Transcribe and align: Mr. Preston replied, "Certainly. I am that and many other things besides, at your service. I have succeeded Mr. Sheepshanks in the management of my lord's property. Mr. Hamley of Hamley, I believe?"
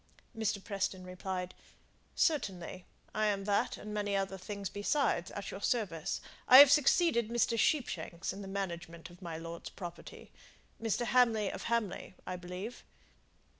Mr. 0.35 0.57
Preston 0.63 1.03
replied, 1.05 1.53
"Certainly. 2.15 2.85
I 3.13 3.27
am 3.27 3.43
that 3.43 3.77
and 3.77 3.93
many 3.93 4.15
other 4.15 4.35
things 4.35 4.67
besides, 4.67 5.29
at 5.29 5.51
your 5.51 5.61
service. 5.61 6.21
I 6.47 6.57
have 6.57 6.71
succeeded 6.71 7.29
Mr. 7.29 7.55
Sheepshanks 7.55 8.33
in 8.33 8.41
the 8.41 8.47
management 8.47 9.11
of 9.11 9.21
my 9.21 9.37
lord's 9.37 9.69
property. 9.69 10.31
Mr. 10.81 11.05
Hamley 11.05 11.51
of 11.51 11.65
Hamley, 11.65 12.15
I 12.25 12.35
believe?" 12.35 12.83